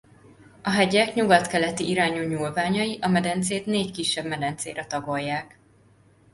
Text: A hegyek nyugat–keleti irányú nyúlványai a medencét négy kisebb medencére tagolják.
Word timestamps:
A 0.61 0.69
hegyek 0.69 1.13
nyugat–keleti 1.13 1.89
irányú 1.89 2.27
nyúlványai 2.29 2.97
a 3.01 3.07
medencét 3.07 3.65
négy 3.65 3.91
kisebb 3.91 4.25
medencére 4.25 4.85
tagolják. 4.85 5.59